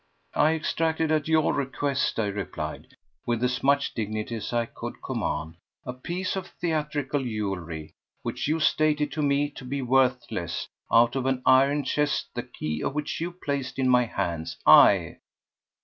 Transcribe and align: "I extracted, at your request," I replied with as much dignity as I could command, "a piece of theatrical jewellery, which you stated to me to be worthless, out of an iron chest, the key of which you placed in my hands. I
"I 0.33 0.55
extracted, 0.55 1.11
at 1.11 1.27
your 1.27 1.53
request," 1.53 2.19
I 2.19 2.25
replied 2.25 2.95
with 3.27 3.43
as 3.43 3.61
much 3.61 3.93
dignity 3.93 4.33
as 4.37 4.51
I 4.51 4.65
could 4.65 4.95
command, 5.03 5.57
"a 5.85 5.93
piece 5.93 6.35
of 6.35 6.47
theatrical 6.59 7.23
jewellery, 7.23 7.93
which 8.23 8.47
you 8.47 8.59
stated 8.59 9.11
to 9.11 9.21
me 9.21 9.51
to 9.51 9.63
be 9.63 9.83
worthless, 9.83 10.67
out 10.91 11.15
of 11.15 11.27
an 11.27 11.43
iron 11.45 11.83
chest, 11.83 12.29
the 12.33 12.41
key 12.41 12.81
of 12.83 12.95
which 12.95 13.21
you 13.21 13.31
placed 13.31 13.77
in 13.77 13.89
my 13.89 14.05
hands. 14.05 14.57
I 14.65 15.19